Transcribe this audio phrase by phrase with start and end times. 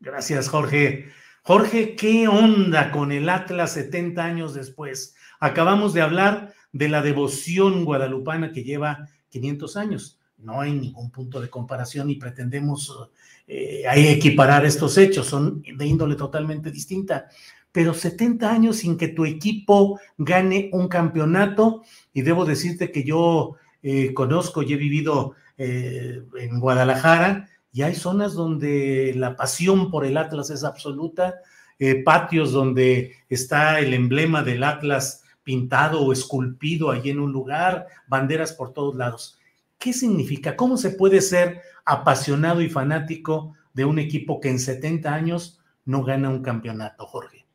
[0.00, 1.10] Gracias, Jorge.
[1.42, 5.14] Jorge, ¿qué onda con el Atlas 70 años después?
[5.40, 10.18] Acabamos de hablar de la devoción guadalupana que lleva 500 años.
[10.38, 13.10] No hay ningún punto de comparación y pretendemos
[13.46, 17.28] eh, ahí equiparar estos hechos, son de índole totalmente distinta.
[17.70, 21.82] Pero 70 años sin que tu equipo gane un campeonato,
[22.14, 27.94] y debo decirte que yo eh, conozco y he vivido eh, en Guadalajara, y hay
[27.94, 31.36] zonas donde la pasión por el Atlas es absoluta,
[31.78, 37.86] eh, patios donde está el emblema del Atlas pintado o esculpido ahí en un lugar,
[38.06, 39.38] banderas por todos lados.
[39.78, 40.56] ¿Qué significa?
[40.56, 46.04] ¿Cómo se puede ser apasionado y fanático de un equipo que en 70 años no
[46.04, 47.46] gana un campeonato, Jorge?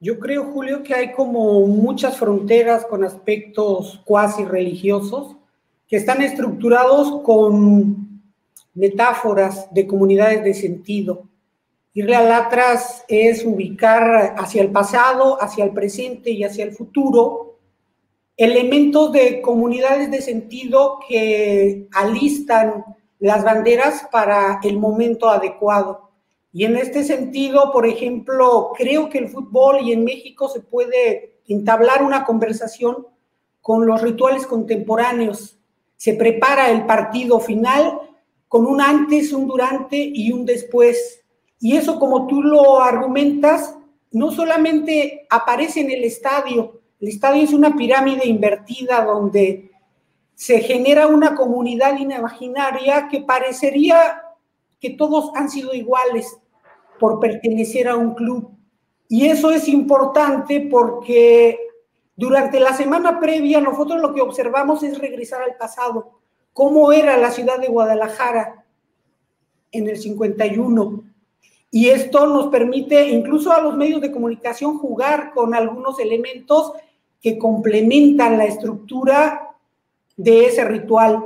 [0.00, 5.36] Yo creo, Julio, que hay como muchas fronteras con aspectos cuasi religiosos
[5.86, 8.13] que están estructurados con
[8.74, 11.28] metáforas de comunidades de sentido.
[11.92, 17.44] Irle al atrás es ubicar hacia el pasado, hacia el presente y hacia el futuro
[18.36, 22.84] elementos de comunidades de sentido que alistan
[23.20, 26.10] las banderas para el momento adecuado.
[26.52, 31.40] Y en este sentido, por ejemplo, creo que el fútbol y en México se puede
[31.48, 33.06] entablar una conversación
[33.60, 35.58] con los rituales contemporáneos.
[35.96, 38.00] Se prepara el partido final
[38.54, 41.24] con un antes, un durante y un después.
[41.58, 43.76] Y eso, como tú lo argumentas,
[44.12, 49.72] no solamente aparece en el estadio, el estadio es una pirámide invertida donde
[50.36, 54.22] se genera una comunidad imaginaria que parecería
[54.80, 56.38] que todos han sido iguales
[57.00, 58.52] por pertenecer a un club.
[59.08, 61.58] Y eso es importante porque
[62.14, 66.20] durante la semana previa nosotros lo que observamos es regresar al pasado.
[66.54, 68.64] ¿Cómo era la ciudad de Guadalajara
[69.72, 71.02] en el 51?
[71.72, 76.72] Y esto nos permite incluso a los medios de comunicación jugar con algunos elementos
[77.20, 79.50] que complementan la estructura
[80.16, 81.24] de ese ritual.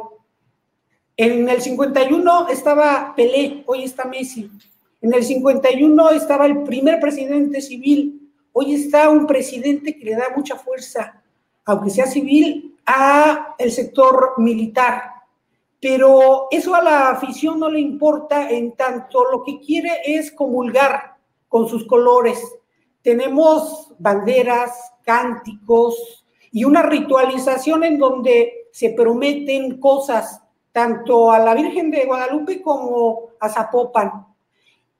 [1.14, 4.50] En el 51 estaba Pelé, hoy está Messi.
[5.02, 10.28] En el 51 estaba el primer presidente civil, hoy está un presidente que le da
[10.34, 11.20] mucha fuerza,
[11.66, 15.17] aunque sea civil, a el sector militar.
[15.80, 21.16] Pero eso a la afición no le importa en tanto lo que quiere es comulgar
[21.48, 22.40] con sus colores.
[23.02, 31.90] Tenemos banderas, cánticos y una ritualización en donde se prometen cosas tanto a la Virgen
[31.90, 34.26] de Guadalupe como a Zapopan.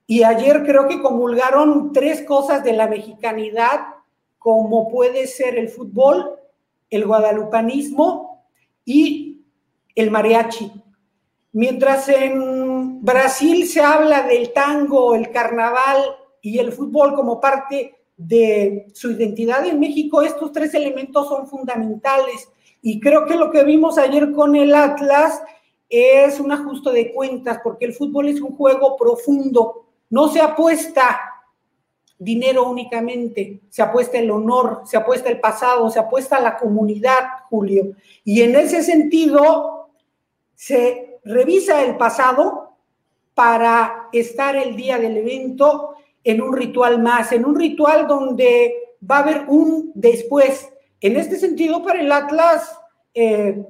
[0.06, 3.81] Y ayer creo que comulgaron tres cosas de la mexicanidad,
[4.38, 6.38] como puede ser el fútbol,
[6.88, 8.43] el guadalupanismo
[8.84, 9.28] y
[10.00, 10.70] el mariachi.
[11.53, 16.02] Mientras en Brasil se habla del tango, el carnaval
[16.40, 22.49] y el fútbol como parte de su identidad en México, estos tres elementos son fundamentales.
[22.81, 25.43] Y creo que lo que vimos ayer con el Atlas
[25.88, 29.87] es un ajuste de cuentas, porque el fútbol es un juego profundo.
[30.11, 31.19] No se apuesta
[32.19, 37.19] dinero únicamente, se apuesta el honor, se apuesta el pasado, se apuesta la comunidad,
[37.49, 37.94] Julio.
[38.25, 39.77] Y en ese sentido,
[40.58, 42.72] se revisa el pasado
[43.32, 45.94] para estar el día del evento
[46.25, 50.69] en un ritual más, en un ritual donde va a haber un después.
[51.00, 52.76] En este sentido, para el Atlas
[53.14, 53.64] eh,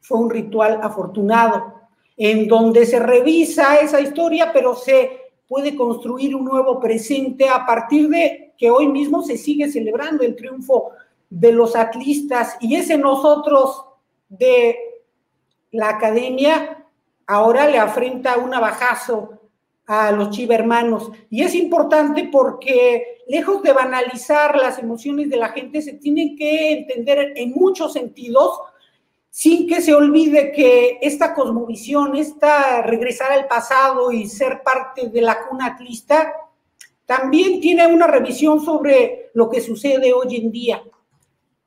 [0.00, 1.74] fue un ritual afortunado.
[2.16, 5.10] en donde se revisa esa historia, pero se
[5.46, 10.34] puede construir un nuevo presente a partir de que hoy mismo se sigue celebrando el
[10.34, 10.92] triunfo
[11.28, 13.84] de los atlistas y ese nosotros
[14.30, 14.85] de
[15.76, 16.84] la academia
[17.26, 19.40] ahora le afrenta un abajazo
[19.86, 21.10] a los chivermanos.
[21.30, 26.72] Y es importante porque, lejos de banalizar las emociones de la gente, se tienen que
[26.72, 28.58] entender en muchos sentidos,
[29.30, 35.20] sin que se olvide que esta cosmovisión, esta regresar al pasado y ser parte de
[35.20, 36.32] la cuna atlista,
[37.04, 40.82] también tiene una revisión sobre lo que sucede hoy en día.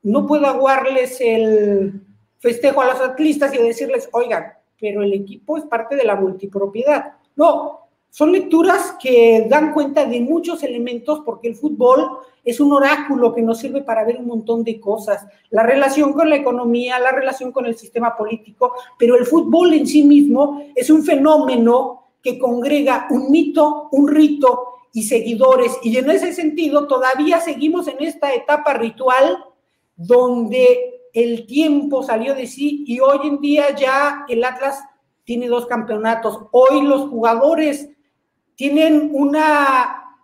[0.01, 2.08] No puedo aguarles el
[2.39, 7.13] festejo a los atlistas y decirles, oigan, pero el equipo es parte de la multipropiedad.
[7.35, 12.09] No, son lecturas que dan cuenta de muchos elementos porque el fútbol
[12.43, 16.29] es un oráculo que nos sirve para ver un montón de cosas, la relación con
[16.29, 20.89] la economía, la relación con el sistema político, pero el fútbol en sí mismo es
[20.89, 25.77] un fenómeno que congrega un mito, un rito y seguidores.
[25.83, 29.45] Y en ese sentido todavía seguimos en esta etapa ritual
[29.95, 34.83] donde el tiempo salió de sí y hoy en día ya el Atlas
[35.23, 36.39] tiene dos campeonatos.
[36.51, 37.89] Hoy los jugadores
[38.55, 40.17] tienen una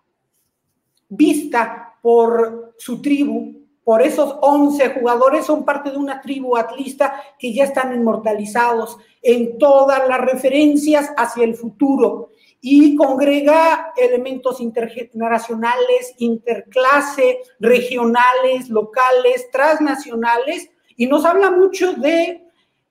[1.09, 7.53] vista por su tribu, por esos 11 jugadores son parte de una tribu atlista que
[7.53, 12.31] ya están inmortalizados en todas las referencias hacia el futuro
[12.61, 22.45] y congrega elementos intergeneracionales, interclase, regionales, locales, transnacionales y nos habla mucho de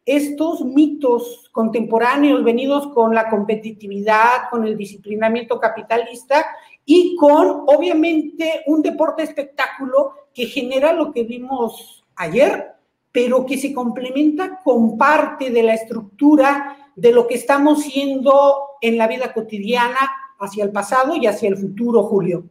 [0.07, 6.45] estos mitos contemporáneos venidos con la competitividad, con el disciplinamiento capitalista
[6.85, 12.73] y con, obviamente, un deporte espectáculo que genera lo que vimos ayer,
[13.13, 18.99] pero que se complementa con parte de la estructura de lo que estamos siendo en
[18.99, 19.99] la vida cotidiana
[20.39, 22.45] hacia el pasado y hacia el futuro, Julio.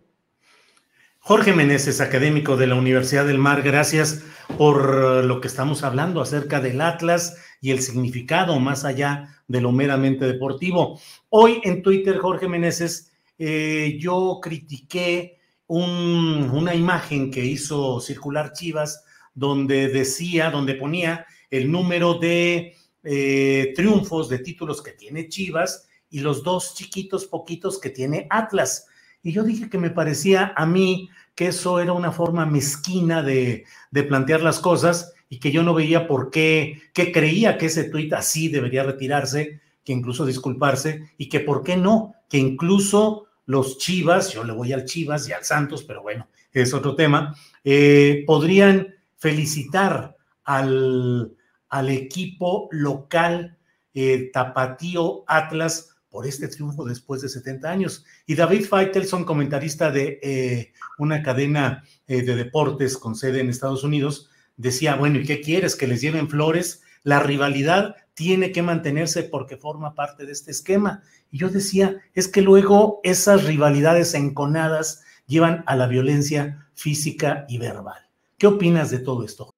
[1.20, 4.24] Jorge Meneses, académico de la Universidad del Mar, gracias
[4.58, 9.72] por lo que estamos hablando acerca del Atlas y el significado más allá de lo
[9.72, 11.00] meramente deportivo.
[11.30, 19.04] Hoy en Twitter, Jorge Meneses, eh, yo critiqué una imagen que hizo circular Chivas
[19.34, 26.20] donde decía, donde ponía el número de eh, triunfos, de títulos que tiene Chivas y
[26.20, 28.88] los dos chiquitos poquitos que tiene Atlas.
[29.24, 33.66] Y yo dije que me parecía a mí que eso era una forma mezquina de,
[33.92, 38.14] plantear las cosas y que yo no veía por qué, que creía que ese tuit
[38.14, 44.32] así debería retirarse, que incluso disculparse, y que por qué no, que incluso los Chivas,
[44.32, 48.96] yo le voy al Chivas y al Santos, pero bueno, es otro tema, eh, podrían
[49.18, 51.34] felicitar al,
[51.70, 53.58] al equipo local
[53.94, 58.06] eh, Tapatío Atlas por este triunfo después de 70 años.
[58.28, 63.84] Y David Feitelson, comentarista de eh, una cadena eh, de deportes con sede en Estados
[63.84, 65.76] Unidos, decía, bueno, ¿y qué quieres?
[65.76, 66.84] ¿Que les lleven flores?
[67.02, 71.02] La rivalidad tiene que mantenerse porque forma parte de este esquema.
[71.32, 77.58] Y yo decía, es que luego esas rivalidades enconadas llevan a la violencia física y
[77.58, 78.08] verbal.
[78.38, 79.52] ¿Qué opinas de todo esto?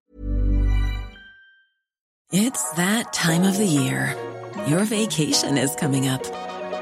[2.31, 4.15] It's that time of the year.
[4.67, 6.07] Your vacation is coming.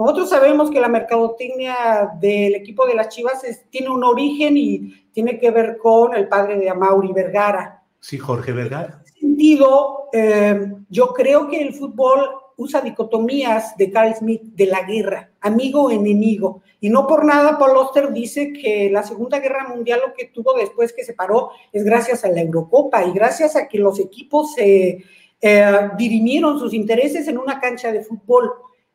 [0.00, 5.38] Nosotros sabemos que la mercadotecnia del equipo de las Chivas tiene un origen y tiene
[5.38, 7.82] que ver con el padre de Amauri Vergara.
[7.98, 8.94] Sí, Jorge Vergara.
[8.94, 14.64] En ese sentido, eh, yo creo que el fútbol usa dicotomías de Carl Smith de
[14.64, 16.62] la guerra, amigo enemigo.
[16.80, 20.54] Y no por nada Paul Oster dice que la Segunda Guerra Mundial lo que tuvo
[20.54, 24.54] después que se paró es gracias a la Eurocopa y gracias a que los equipos
[24.54, 25.04] se
[25.42, 28.50] eh, dirimieron sus intereses en una cancha de fútbol.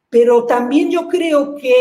[0.10, 1.74] Pero también yo creo que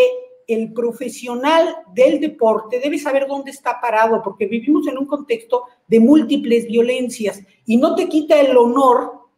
[0.46, 6.00] el profesional del deporte debe saber dónde está parado, porque vivimos en un contexto de
[6.00, 9.28] múltiples violencias y no te quita el honor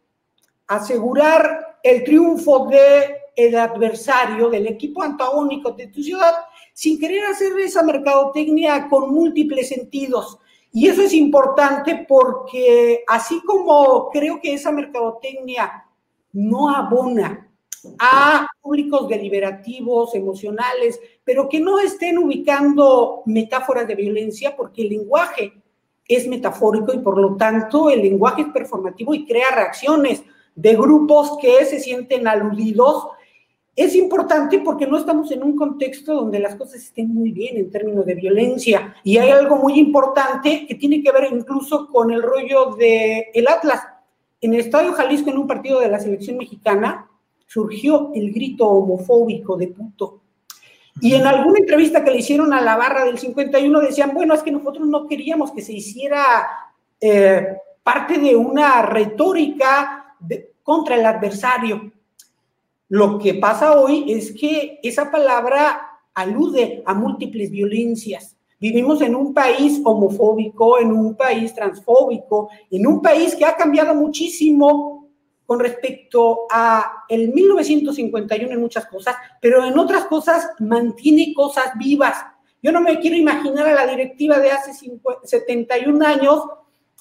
[0.67, 6.33] asegurar el triunfo del el adversario, del equipo antagónico de tu ciudad,
[6.73, 10.39] sin querer hacer esa mercadotecnia con múltiples sentidos.
[10.73, 15.85] Y eso es importante porque así como creo que esa mercadotecnia
[16.33, 17.47] no abona
[17.99, 25.53] a públicos deliberativos, emocionales, pero que no estén ubicando metáforas de violencia porque el lenguaje
[26.05, 30.21] es metafórico y por lo tanto el lenguaje es performativo y crea reacciones
[30.53, 33.07] de grupos que se sienten aludidos.
[33.73, 37.71] Es importante porque no estamos en un contexto donde las cosas estén muy bien en
[37.71, 42.21] términos de violencia y hay algo muy importante que tiene que ver incluso con el
[42.21, 43.81] rollo de el Atlas.
[44.41, 47.06] En el Estadio Jalisco, en un partido de la selección mexicana,
[47.47, 50.21] surgió el grito homofóbico de puto.
[50.99, 54.43] Y en alguna entrevista que le hicieron a la barra del 51 decían, bueno, es
[54.43, 56.47] que nosotros no queríamos que se hiciera
[56.99, 57.47] eh,
[57.83, 60.15] parte de una retórica
[60.63, 61.91] contra el adversario.
[62.89, 68.35] Lo que pasa hoy es que esa palabra alude a múltiples violencias.
[68.59, 73.93] Vivimos en un país homofóbico, en un país transfóbico, en un país que ha cambiado
[73.93, 75.06] muchísimo
[75.47, 82.17] con respecto a el 1951 en muchas cosas, pero en otras cosas mantiene cosas vivas.
[82.61, 84.73] Yo no me quiero imaginar a la directiva de hace
[85.23, 86.43] 71 años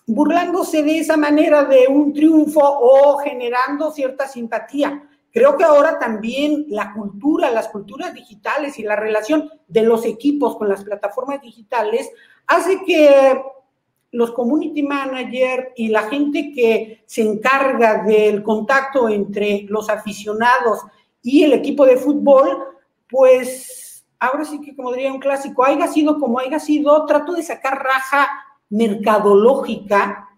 [0.07, 5.03] burlándose de esa manera de un triunfo o generando cierta simpatía.
[5.33, 10.57] Creo que ahora también la cultura, las culturas digitales y la relación de los equipos
[10.57, 12.09] con las plataformas digitales
[12.47, 13.43] hace que
[14.17, 20.81] los community managers y la gente que se encarga del contacto entre los aficionados
[21.23, 22.49] y el equipo de fútbol,
[23.11, 27.43] pues ahora sí que como diría un clásico, haya sido como haya sido, trato de
[27.43, 28.27] sacar raja
[28.71, 30.31] mercadológica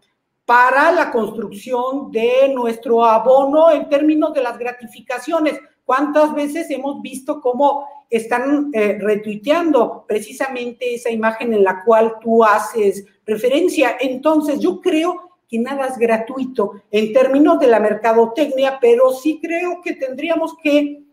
[0.45, 5.61] para la construcción de nuestro abono en términos de las gratificaciones.
[5.89, 12.45] ¿Cuántas veces hemos visto cómo están eh, retuiteando precisamente esa imagen en la cual tú
[12.45, 13.97] haces referencia?
[13.99, 19.81] Entonces, yo creo que nada es gratuito en términos de la mercadotecnia, pero sí creo
[19.83, 21.05] que tendríamos que,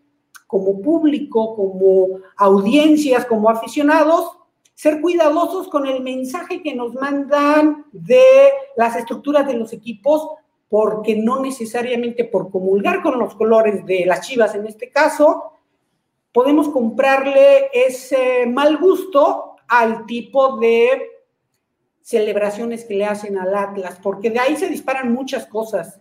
[0.46, 4.30] como público, como audiencias, como aficionados,
[4.74, 10.28] ser cuidadosos con el mensaje que nos mandan de las estructuras de los equipos,
[10.68, 15.52] porque no necesariamente por comulgar con los colores de las chivas en este caso,
[16.32, 21.02] podemos comprarle ese mal gusto al tipo de
[22.02, 26.00] celebraciones que le hacen al Atlas, porque de ahí se disparan muchas cosas.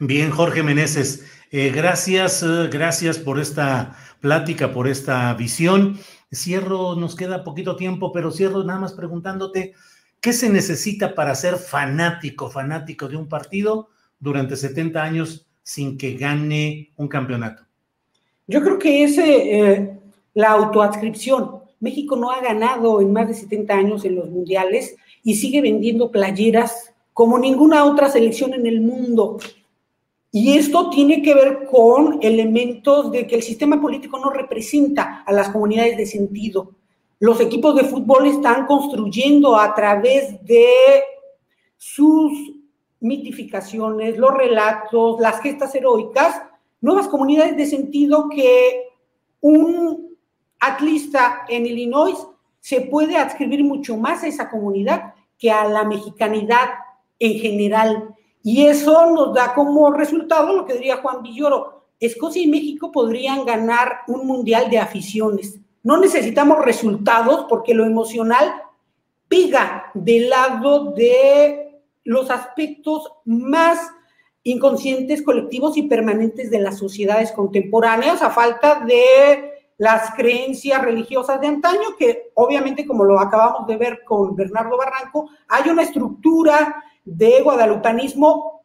[0.00, 5.98] Bien, Jorge Meneses, eh, gracias, eh, gracias por esta plática, por esta visión.
[6.34, 9.74] Cierro, nos queda poquito tiempo, pero cierro nada más preguntándote,
[10.20, 16.14] ¿qué se necesita para ser fanático, fanático de un partido durante 70 años sin que
[16.14, 17.62] gane un campeonato?
[18.46, 19.98] Yo creo que es eh,
[20.34, 21.58] la autoadscripción.
[21.80, 26.10] México no ha ganado en más de 70 años en los mundiales y sigue vendiendo
[26.10, 29.38] playeras como ninguna otra selección en el mundo.
[30.30, 35.32] Y esto tiene que ver con elementos de que el sistema político no representa a
[35.32, 36.72] las comunidades de sentido.
[37.20, 40.68] Los equipos de fútbol están construyendo a través de
[41.76, 42.32] sus
[43.00, 46.40] mitificaciones, los relatos, las gestas heroicas,
[46.80, 48.88] nuevas comunidades de sentido que
[49.40, 50.16] un
[50.60, 52.16] atlista en Illinois
[52.60, 56.68] se puede adscribir mucho más a esa comunidad que a la mexicanidad
[57.18, 58.14] en general.
[58.42, 61.86] Y eso nos da como resultado lo que diría Juan Villoro.
[62.00, 65.60] Escocia y México podrían ganar un mundial de aficiones.
[65.88, 68.62] No necesitamos resultados porque lo emocional
[69.26, 73.90] piga del lado de los aspectos más
[74.42, 81.46] inconscientes, colectivos y permanentes de las sociedades contemporáneas, a falta de las creencias religiosas de
[81.46, 87.40] antaño, que obviamente, como lo acabamos de ver con Bernardo Barranco, hay una estructura de
[87.40, 88.62] guadalupanismo,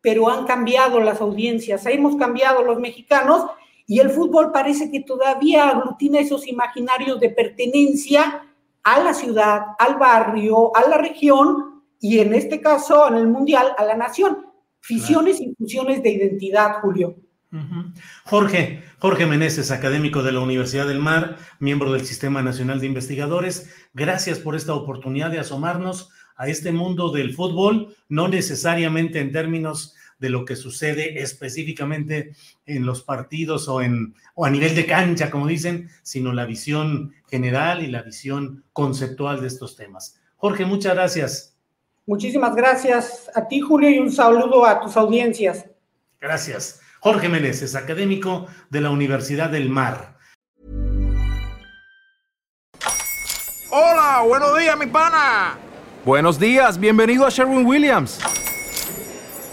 [0.00, 3.44] pero han cambiado las audiencias, hemos cambiado los mexicanos
[3.92, 8.42] y el fútbol parece que todavía aglutina esos imaginarios de pertenencia
[8.82, 13.74] a la ciudad, al barrio, a la región y en este caso en el mundial
[13.76, 14.46] a la nación.
[14.80, 17.16] fisiones y fusiones de identidad, Julio.
[18.24, 23.74] Jorge, Jorge Meneses, académico de la Universidad del Mar, miembro del Sistema Nacional de Investigadores,
[23.92, 29.94] gracias por esta oportunidad de asomarnos a este mundo del fútbol, no necesariamente en términos
[30.22, 35.32] de lo que sucede específicamente en los partidos o, en, o a nivel de cancha,
[35.32, 40.20] como dicen, sino la visión general y la visión conceptual de estos temas.
[40.36, 41.56] Jorge, muchas gracias.
[42.06, 45.66] Muchísimas gracias a ti, Julio, y un saludo a tus audiencias.
[46.20, 46.80] Gracias.
[47.00, 50.18] Jorge Meneses, académico de la Universidad del Mar.
[53.70, 55.58] Hola, buenos días, mi pana.
[56.04, 58.20] Buenos días, bienvenido a Sherwin Williams.